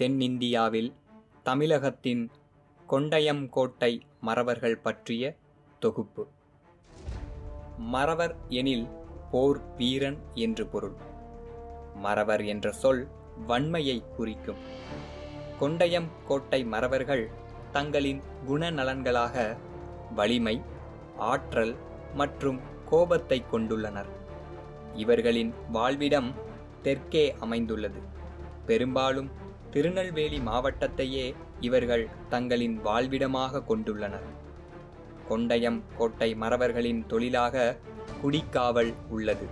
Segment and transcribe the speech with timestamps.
[0.00, 0.94] தென்னிந்தியாவில்
[1.42, 2.30] தமிழகத்தின்
[2.88, 5.36] கொண்டயம் கோட்டை மறவர்கள் பற்றிய
[5.78, 6.26] தொகுப்பு.
[7.78, 8.88] மறவர் எனில்
[9.30, 10.94] போர் வீரன் என்று பொருள்.
[11.94, 13.08] மறவர் என்ற சொல்
[13.46, 14.56] வன்மையை குறிக்கும்.
[15.60, 17.30] கொண்டயம் கோட்டை மறவர்கள்
[17.70, 19.56] தங்களின் குணநலன்களாக
[20.14, 20.62] வலிமை
[21.16, 21.76] ஆற்றல்
[22.14, 24.10] மற்றும் கோபத்தை கொண்டுள்ளனர்.
[24.94, 26.34] இவர்களின் வாழ்விடம்
[26.82, 28.00] தெற்கே அமைந்துள்ளது.
[28.66, 29.39] பெரும்பாலும்
[29.70, 34.28] திருநெல்வேலி மாவட்டத்தையே இவர்கள் தங்களின் வாழ்விடமாக கொண்டுள்ளனர்.
[35.28, 37.76] கொண்டயம் கோட்டை மறவர்களின் தொழிலாக
[38.22, 39.46] குடிக்காவல் உள்ளது.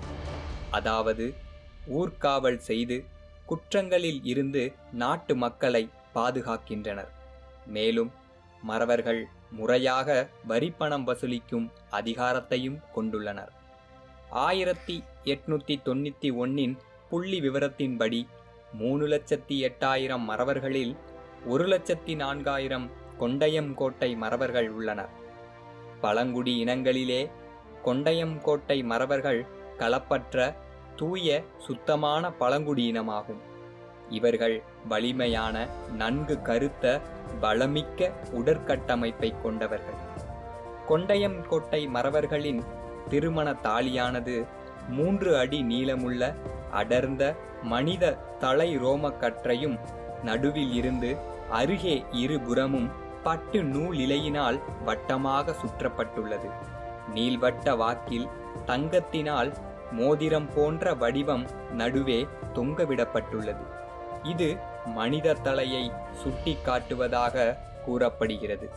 [0.70, 1.34] அதாவது
[1.88, 3.04] ஊர்காவல் செய்து
[3.48, 7.12] குற்றங்களில் இருந்து நாட்டு மக்களை பாதுகாக்கின்றனர்.
[7.66, 8.10] மேலும்
[8.62, 13.52] மறவர்கள் முறையாக வரிப்பணம் வசூலிக்கும் அதிகாரத்தையும் கொண்டுள்ளனர்.
[14.30, 16.76] ஆயிரத்தி எட்நூத்தி தொண்ணூத்தி ஒன்னின்
[17.10, 18.26] புள்ளி விவரத்தின்படி
[18.72, 20.96] மூணு லட்சத்தி எட்டாயிரம் மறவர்களில்
[21.46, 25.08] ஒரு லட்சத்தி நான்காயிரம் கொண்டயம் கோட்டை மறவர்கள் உள்ளனர்.
[26.00, 27.30] பழங்குடி இனங்களிலே
[27.84, 29.46] கொண்டயம் கோட்டை மறவர்கள்
[29.78, 30.54] களப்பற்ற
[30.96, 33.40] தூய சுத்தமான பழங்குடி இனமாகும்.
[34.08, 37.00] இவர்கள் வலிமையான நன்கு கருத்த
[37.40, 39.98] பலமிக்க உடற்கட்டமைப்பை கொண்டவர்கள்.
[40.88, 42.62] கொண்டயம் கோட்டை மறவர்களின்
[43.08, 44.46] திருமண தாலியானது
[44.88, 46.34] மூன்று அடி நீளமுள்ள
[46.70, 49.78] அடர்ந்த மனித தலை ரோமக்கற்றையும்
[50.22, 51.16] நடுவில் இருந்து
[51.50, 52.90] அருகே இருபுறமும்
[53.22, 56.50] பட்டு நூல் இலையினால் வட்டமாக சுற்றப்பட்டுள்ளது.
[57.14, 58.28] நீள்வட்ட வாக்கில்
[58.66, 59.54] தங்கத்தினால்
[59.92, 63.64] மோதிரம் போன்ற வடிவம் நடுவே தொங்கவிடப்பட்டுள்ளது.
[64.22, 68.70] இது மனித தலையை சுட்டி காட்டுவதாக கூறப்படுகிறது.